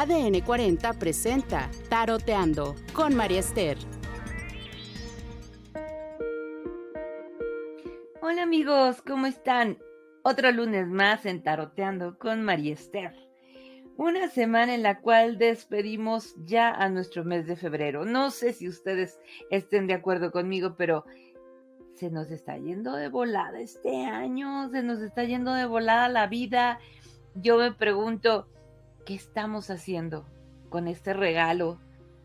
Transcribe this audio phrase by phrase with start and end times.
[0.00, 3.76] ADN 40 presenta Taroteando con María Esther.
[8.22, 9.76] Hola amigos, ¿cómo están?
[10.22, 13.12] Otro lunes más en Taroteando con María Esther.
[13.96, 18.04] Una semana en la cual despedimos ya a nuestro mes de febrero.
[18.04, 19.18] No sé si ustedes
[19.50, 21.06] estén de acuerdo conmigo, pero
[21.96, 26.28] se nos está yendo de volada este año, se nos está yendo de volada la
[26.28, 26.78] vida.
[27.34, 28.46] Yo me pregunto,
[29.08, 30.26] ¿qué estamos haciendo
[30.68, 31.78] con este regalo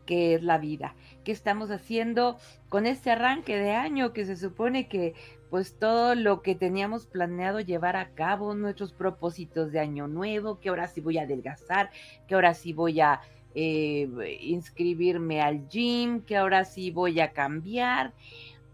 [0.04, 0.94] que es la vida?
[1.24, 2.36] ¿Qué estamos haciendo
[2.68, 5.14] con este arranque de año que se supone que
[5.48, 10.68] pues todo lo que teníamos planeado llevar a cabo, nuestros propósitos de año nuevo, que
[10.68, 11.88] ahora sí voy a adelgazar,
[12.28, 13.22] que ahora sí voy a
[13.54, 18.12] eh, inscribirme al gym, que ahora sí voy a cambiar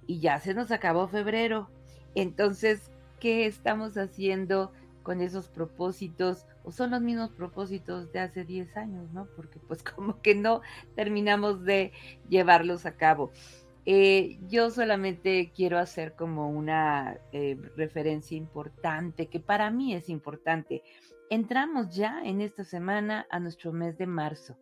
[0.08, 1.70] y ya se nos acabó febrero.
[2.16, 2.90] Entonces,
[3.20, 4.72] ¿qué estamos haciendo
[5.04, 6.44] con esos propósitos?
[6.64, 9.26] O son los mismos propósitos de hace 10 años, ¿no?
[9.36, 10.60] Porque pues como que no
[10.94, 11.92] terminamos de
[12.28, 13.30] llevarlos a cabo.
[13.86, 20.82] Eh, yo solamente quiero hacer como una eh, referencia importante, que para mí es importante.
[21.30, 24.56] Entramos ya en esta semana a nuestro mes de marzo,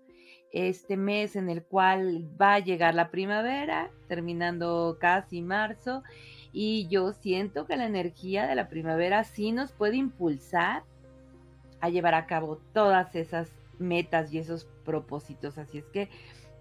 [0.52, 6.02] este mes en el cual va a llegar la primavera, terminando casi marzo,
[6.52, 10.84] y yo siento que la energía de la primavera sí nos puede impulsar
[11.80, 15.58] a llevar a cabo todas esas metas y esos propósitos.
[15.58, 16.08] Así es que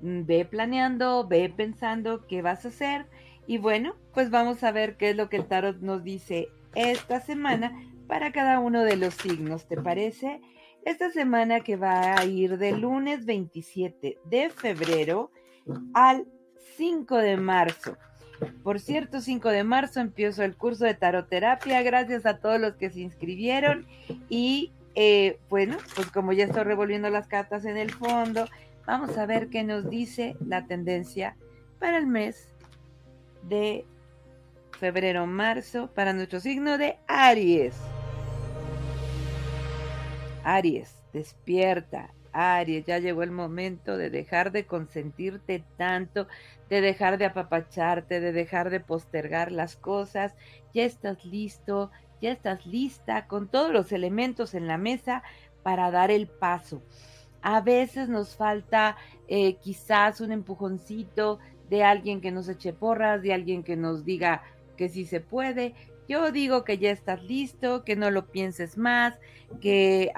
[0.01, 3.05] mm, ve planeando, ve pensando qué vas a hacer
[3.47, 7.21] y bueno, pues vamos a ver qué es lo que el tarot nos dice esta
[7.21, 7.71] semana
[8.07, 10.41] para cada uno de los signos, ¿te parece?
[10.85, 15.31] Esta semana que va a ir del lunes 27 de febrero
[15.93, 16.25] al
[16.77, 17.97] 5 de marzo.
[18.63, 21.81] Por cierto, 5 de marzo empiezo el curso de taroterapia.
[21.81, 23.85] Gracias a todos los que se inscribieron
[24.29, 28.49] y eh, bueno, pues como ya estoy revolviendo las cartas en el fondo,
[28.87, 31.37] vamos a ver qué nos dice la tendencia
[31.77, 32.51] para el mes
[33.43, 33.85] de
[34.79, 37.75] febrero-marzo para nuestro signo de Aries.
[40.43, 42.11] Aries, despierta.
[42.37, 46.27] Aries, ya llegó el momento de dejar de consentirte tanto,
[46.69, 50.35] de dejar de apapacharte, de dejar de postergar las cosas.
[50.73, 55.23] Ya estás listo, ya estás lista con todos los elementos en la mesa
[55.63, 56.81] para dar el paso.
[57.41, 58.97] A veces nos falta
[59.27, 61.39] eh, quizás un empujoncito
[61.69, 64.43] de alguien que nos eche porras, de alguien que nos diga
[64.75, 65.73] que sí se puede.
[66.07, 69.19] Yo digo que ya estás listo, que no lo pienses más,
[69.59, 70.11] que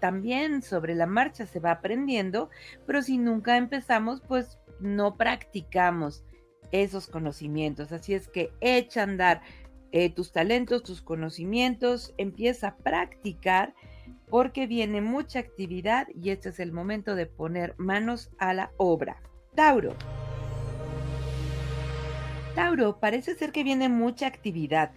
[0.00, 2.50] también sobre la marcha se va aprendiendo,
[2.86, 6.24] pero si nunca empezamos, pues no practicamos
[6.72, 7.92] esos conocimientos.
[7.92, 9.42] Así es que echa a andar
[9.92, 13.74] eh, tus talentos, tus conocimientos, empieza a practicar
[14.28, 19.22] porque viene mucha actividad y este es el momento de poner manos a la obra.
[19.54, 19.96] Tauro.
[22.56, 24.90] Tauro, parece ser que viene mucha actividad.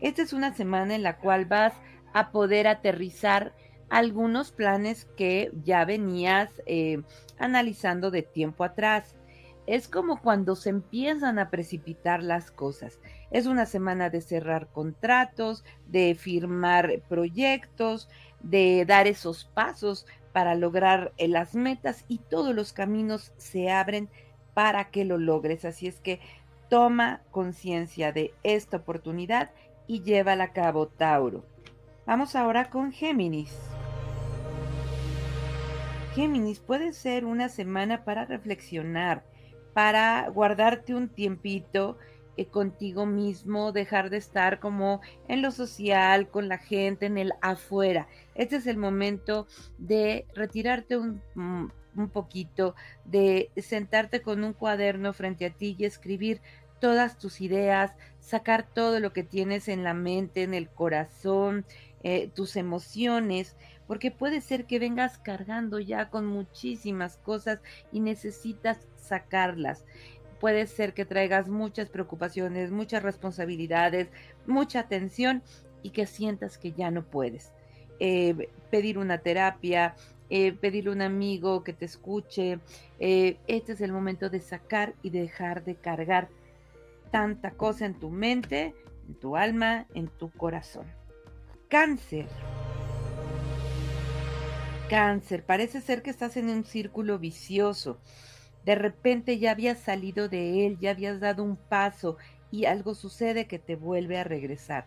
[0.00, 1.72] Esta es una semana en la cual vas
[2.12, 3.54] a poder aterrizar
[3.88, 7.02] algunos planes que ya venías eh,
[7.38, 9.14] analizando de tiempo atrás.
[9.68, 12.98] Es como cuando se empiezan a precipitar las cosas.
[13.30, 18.08] Es una semana de cerrar contratos, de firmar proyectos,
[18.42, 24.10] de dar esos pasos para lograr eh, las metas y todos los caminos se abren
[24.52, 25.64] para que lo logres.
[25.64, 26.20] Así es que
[26.68, 29.50] toma conciencia de esta oportunidad
[29.86, 31.44] y llévala a cabo, Tauro.
[32.06, 33.56] Vamos ahora con Géminis.
[36.14, 39.24] Géminis puede ser una semana para reflexionar,
[39.72, 41.98] para guardarte un tiempito
[42.36, 47.32] eh, contigo mismo, dejar de estar como en lo social, con la gente, en el
[47.40, 48.08] afuera.
[48.34, 49.46] Este es el momento
[49.78, 52.74] de retirarte un, mm, un poquito,
[53.04, 56.40] de sentarte con un cuaderno frente a ti y escribir
[56.80, 61.64] todas tus ideas, sacar todo lo que tienes en la mente, en el corazón,
[62.02, 63.56] eh, tus emociones,
[63.86, 67.60] porque puede ser que vengas cargando ya con muchísimas cosas
[67.92, 69.84] y necesitas sacarlas
[70.44, 74.08] puede ser que traigas muchas preocupaciones, muchas responsabilidades,
[74.46, 75.42] mucha tensión
[75.82, 77.52] y que sientas que ya no puedes.
[77.98, 79.94] Eh, pedir una terapia,
[80.30, 82.58] eh, pedirle a un amigo que te escuche.
[82.98, 86.28] Eh, este es el momento de sacar y dejar de cargar
[87.10, 88.74] tanta cosa en tu mente,
[89.08, 90.86] en tu alma, en tu corazón.
[91.68, 92.26] Cáncer.
[94.88, 98.00] Cáncer, parece ser que estás en un círculo vicioso
[98.64, 102.16] de repente ya habías salido de él, ya habías dado un paso
[102.50, 104.86] y algo sucede que te vuelve a regresar.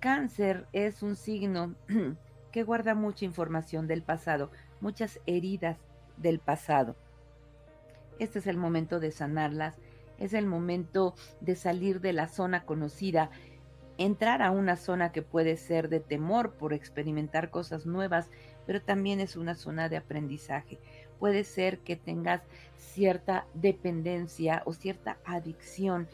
[0.00, 1.76] Cáncer es un signo
[2.52, 4.50] que guarda mucha información del pasado,
[4.82, 5.78] muchas heridas
[6.18, 6.96] del pasado.
[8.18, 9.76] Este es el momento de sanarlas,
[10.18, 13.30] es el momento de salir de la zona conocida,
[13.96, 18.28] entrar a una zona que puede ser de temor por experimentar cosas nuevas,
[18.66, 20.78] pero también es una zona de aprendizaje.
[21.18, 22.42] Puede ser que tengas
[22.76, 26.08] cierta dependencia o cierta adicción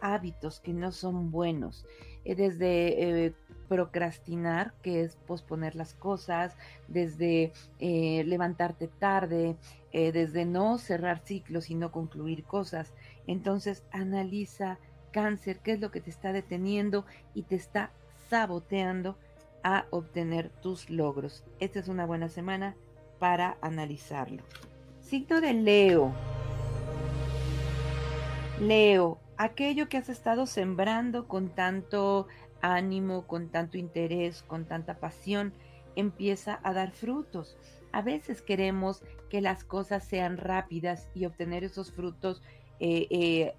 [0.00, 1.84] hábitos que no son buenos,
[2.24, 3.34] eh, desde eh,
[3.68, 6.56] procrastinar, que es posponer las cosas,
[6.88, 9.56] desde eh, levantarte tarde,
[9.92, 12.92] desde no cerrar ciclos y no concluir cosas.
[13.28, 14.80] Entonces analiza
[15.12, 17.92] cáncer, qué es lo que te está deteniendo y te está
[18.28, 19.16] saboteando
[19.62, 21.44] a obtener tus logros.
[21.60, 22.74] Esta es una buena semana
[23.20, 24.42] para analizarlo.
[25.00, 26.12] Signo de Leo.
[28.60, 32.28] Leo, aquello que has estado sembrando con tanto
[32.60, 35.52] ánimo, con tanto interés, con tanta pasión,
[35.96, 37.56] empieza a dar frutos.
[37.92, 42.42] A veces queremos que las cosas sean rápidas y obtener esos frutos
[42.80, 43.54] eh, eh,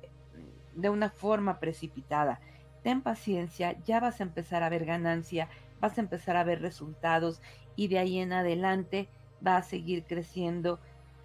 [0.76, 2.40] de una forma precipitada.
[2.84, 5.50] Ten paciencia, ya vas a empezar a ver ganancia,
[5.80, 7.42] vas a empezar a ver resultados
[7.76, 9.08] y de ahí en adelante
[9.46, 10.80] va a seguir creciendo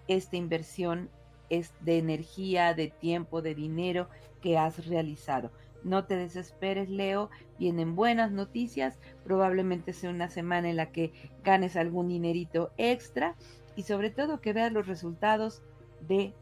[0.07, 1.09] esta inversión
[1.51, 4.07] es de energía, de tiempo, de dinero
[4.41, 5.51] que has realizado.
[5.83, 7.29] No te desesperes, Leo.
[7.59, 8.99] Vienen buenas noticias.
[9.23, 11.11] Probablemente sea una semana en la que
[11.43, 13.35] ganes algún dinerito extra
[13.75, 15.61] y sobre todo que veas los resultados
[16.07, 16.33] de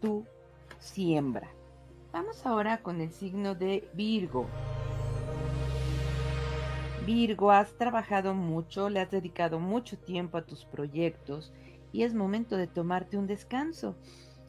[0.00, 0.24] tu
[0.78, 1.50] siembra.
[2.12, 4.46] Vamos ahora con el signo de Virgo.
[7.04, 11.52] Virgo, has trabajado mucho, le has dedicado mucho tiempo a tus proyectos
[11.92, 13.96] y es momento de tomarte un descanso.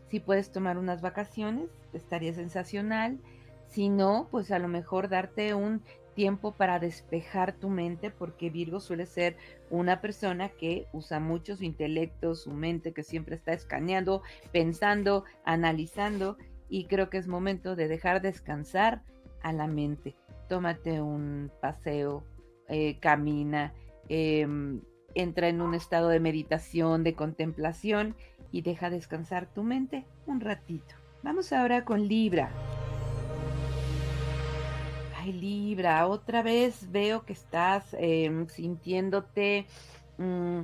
[0.10, 3.20] Si puedes tomar unas vacaciones, estaría sensacional.
[3.68, 5.82] Si no, pues a lo mejor darte un
[6.18, 9.38] tiempo para despejar tu mente, porque Virgo suele ser
[9.70, 16.38] una persona que usa mucho su intelecto, su mente, que siempre está escaneando, pensando, analizando,
[16.70, 19.04] y creo que es momento de dejar descansar
[19.44, 20.16] a la mente.
[20.50, 22.24] Tómate un paseo,
[22.68, 23.74] eh, camina,
[24.10, 24.82] em,
[25.14, 28.16] entra en un estado de meditación, de contemplación
[28.52, 30.96] y deja descansar tu mente un ratito.
[31.24, 32.50] Vamos ahora con Libra.
[35.18, 39.66] Ay, Libra, otra vez veo que estás em, sintiéndote
[40.18, 40.62] mm,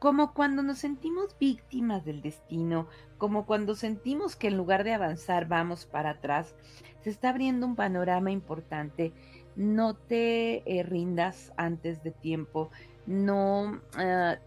[0.00, 5.46] como cuando nos sentimos víctimas del destino, como cuando sentimos que en lugar de avanzar
[5.46, 6.54] vamos para atrás.
[7.02, 9.12] Se está abriendo un panorama importante.
[9.56, 12.70] No te eh, rindas antes de tiempo,
[13.06, 14.38] no ah,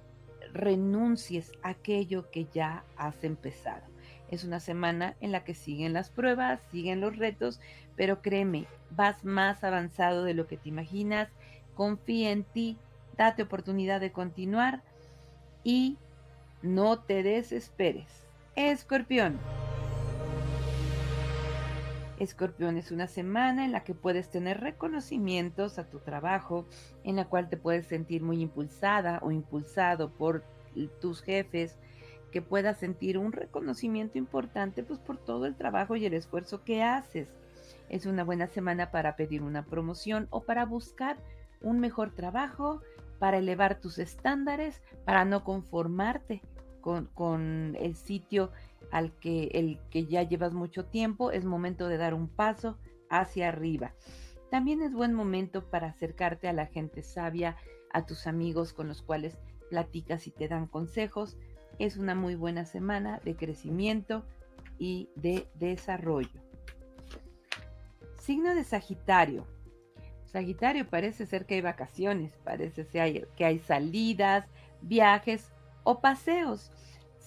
[0.54, 3.84] renuncies a aquello que ya has empezado.
[4.30, 7.60] Es una semana en la que siguen las pruebas, siguen los retos,
[7.96, 11.30] pero créeme, vas más avanzado de lo que te imaginas.
[11.76, 12.78] Confía en ti,
[13.18, 14.82] date oportunidad de continuar
[15.64, 15.98] y
[16.62, 18.08] no te desesperes.
[18.56, 19.40] Escorpión.
[22.20, 26.66] Escorpión es una semana en la que puedes tener reconocimientos a tu trabajo,
[27.04, 30.44] en la cual te puedes sentir muy impulsada o impulsado por
[31.02, 31.78] tus jefes,
[32.32, 36.84] que puedas sentir un reconocimiento importante pues por todo el trabajo y el esfuerzo que
[36.84, 37.30] haces.
[37.90, 41.18] Es una buena semana para pedir una promoción o para buscar
[41.62, 42.82] un mejor trabajo,
[43.20, 46.42] para elevar tus estándares, para no conformarte
[46.82, 48.52] con, con el sitio
[48.94, 52.78] al que, el que ya llevas mucho tiempo, es momento de dar un paso
[53.10, 53.92] hacia arriba.
[54.52, 57.58] También es buen momento para acercarte a la gente sabia,
[57.92, 59.36] a tus amigos con los cuales
[59.72, 61.38] platicas y te dan consejos.
[61.80, 64.24] Es una muy buena semana de crecimiento
[64.78, 66.40] y de desarrollo.
[68.20, 69.48] Signo de Sagitario.
[70.26, 74.46] Sagitario parece ser que hay vacaciones, parece ser que hay salidas,
[74.84, 75.52] viajes
[75.84, 76.72] o paseos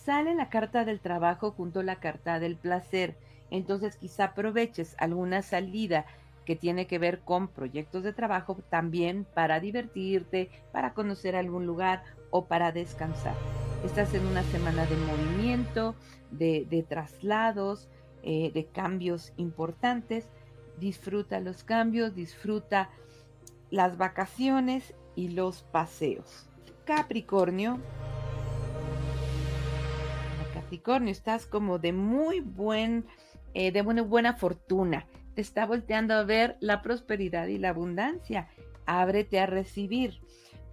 [0.07, 3.17] sale la carta del trabajo junto a la carta del placer.
[3.51, 6.07] Entonces quizá aproveches alguna salida
[6.45, 12.05] que tiene que ver con proyectos de trabajo también para divertirte, para conocer algún lugar
[12.31, 13.35] o para descansar.
[13.85, 15.97] Estás en una semana de movimiento,
[16.31, 17.89] de, traslados,
[18.23, 20.29] eh, de cambios importantes.
[20.79, 22.91] Disfruta los cambios, disfruta
[23.71, 26.49] las vacaciones y los paseos.
[26.85, 27.81] Capricornio,
[30.67, 33.07] Capricornio, estás como de muy buen,
[33.55, 35.07] eh, de buena, buena fortuna.
[35.37, 38.49] Te está volteando a ver la prosperidad y la abundancia.
[38.85, 40.21] Ábrete a recibir.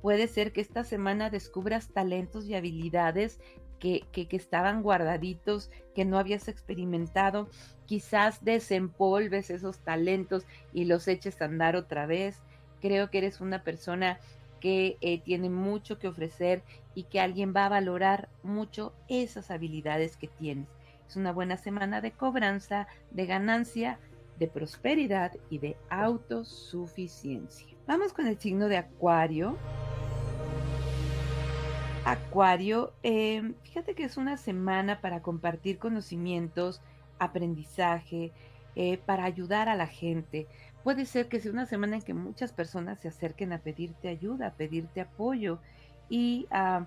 [0.02, 3.40] Puede ser que esta semana descubras talentos y habilidades
[3.78, 7.48] que, que, que, estaban guardaditos, que no habías experimentado.
[7.86, 12.42] Quizás desempolves esos talentos y los eches a andar otra vez.
[12.82, 14.20] Creo que eres una persona
[14.64, 16.64] que eh, tiene mucho que ofrecer
[16.96, 20.70] y que alguien va a valorar mucho esas habilidades que tienes.
[21.06, 24.00] Es una buena semana de cobranza, de ganancia,
[24.40, 27.76] de prosperidad y de autosuficiencia.
[27.88, 29.58] Vamos con el signo de Acuario.
[32.06, 36.80] Acuario, eh, fíjate que es una semana para compartir conocimientos,
[37.20, 38.32] aprendizaje,
[38.78, 40.48] eh, para ayudar a la gente.
[40.84, 44.48] Puede ser que sea una semana en que muchas personas se acerquen a pedirte ayuda,
[44.48, 45.60] a pedirte apoyo
[46.10, 46.86] y ah,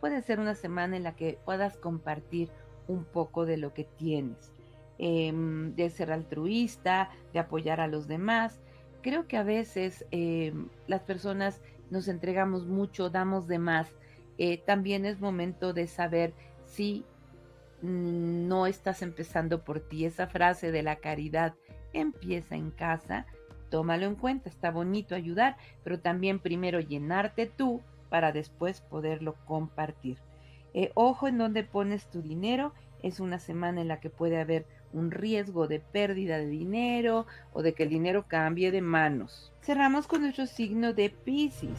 [0.00, 2.50] puede ser una semana en la que puedas compartir
[2.86, 4.52] un poco de lo que tienes,
[4.98, 8.60] em, de ser altruista, de apoyar a los demás.
[9.02, 13.88] Creo que a veces em, las personas nos entregamos mucho, damos de más.
[14.36, 16.34] Eh, también es momento de saber
[16.66, 17.04] si
[17.82, 20.04] mm, no estás empezando por ti.
[20.04, 21.54] Esa frase de la caridad
[21.94, 23.26] empieza en casa,
[23.70, 30.18] tómalo en cuenta, está bonito ayudar, pero también primero llenarte tú para después poderlo compartir.
[30.74, 32.72] Eh, ojo en donde pones tu dinero,
[33.02, 37.62] es una semana en la que puede haber un riesgo de pérdida de dinero o
[37.62, 39.52] de que el dinero cambie de manos.
[39.60, 41.78] Cerramos con nuestro signo de Pisces.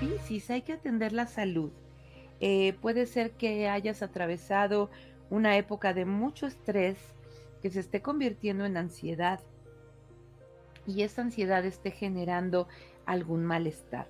[0.00, 1.70] Pisces, hay que atender la salud.
[2.40, 4.90] Eh, puede ser que hayas atravesado
[5.30, 6.98] una época de mucho estrés,
[7.62, 9.40] que se esté convirtiendo en ansiedad
[10.86, 12.68] y esa ansiedad esté generando
[13.06, 14.08] algún malestar.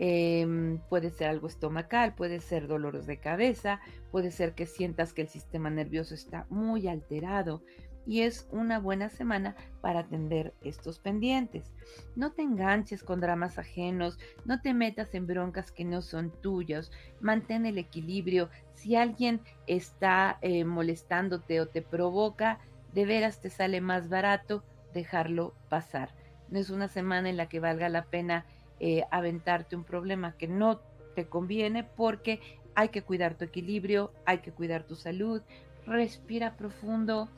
[0.00, 3.80] Em, puede ser algo estomacal, puede ser dolores de cabeza,
[4.12, 7.62] puede ser que sientas que el sistema nervioso está muy alterado
[8.06, 11.72] y es una buena semana para atender estos pendientes.
[12.16, 16.90] No te enganches con dramas ajenos, no te metas en broncas que no son tuyas,
[17.20, 18.48] mantén el equilibrio.
[18.72, 22.60] Si alguien está eh, molestándote o te provoca,
[22.92, 26.14] de veras te sale más barato dejarlo pasar.
[26.48, 28.46] No es una semana en la que valga la pena
[28.80, 30.80] eh, aventarte un problema que no
[31.14, 32.40] te conviene porque
[32.74, 35.42] hay que cuidar tu equilibrio, hay que cuidar tu salud,
[35.84, 37.28] respira profundo,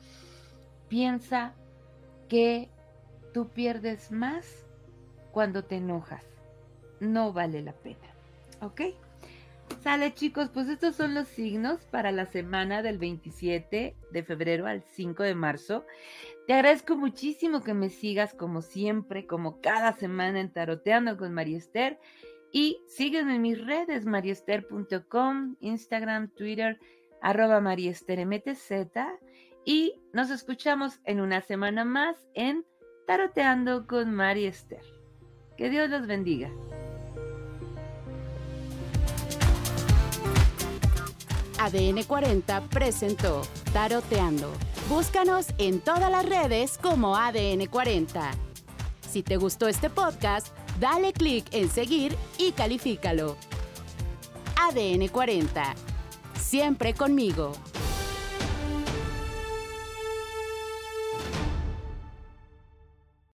[0.87, 1.53] piensa
[2.29, 2.69] que
[3.33, 4.65] tú pierdes más
[5.31, 6.23] cuando te enojas.
[6.99, 8.07] No vale la pena.
[8.61, 8.81] ¿Ok?
[9.79, 14.83] Sale chicos, pues estos son los signos para la semana del 27 de febrero al
[14.83, 15.85] 5 de marzo.
[16.45, 21.57] Te agradezco muchísimo que me sigas como siempre, como cada semana en Taroteando con María
[21.57, 21.99] Esther.
[22.51, 26.79] Y sígueme en mis redes, mariester.com, Instagram, Twitter,
[27.21, 28.71] arroba MariestherMTZ.
[29.65, 32.65] Y nos escuchamos en una semana más en
[33.07, 34.83] Taroteando con María Esther.
[35.57, 36.51] Que Dios los bendiga.
[41.61, 44.51] ADN 40 presentó Taroteando.
[44.89, 48.31] Búscanos en todas las redes como ADN 40.
[49.07, 50.47] Si te gustó este podcast,
[50.79, 53.37] dale clic en seguir y califícalo.
[54.55, 55.75] ADN 40.
[56.39, 57.51] Siempre conmigo.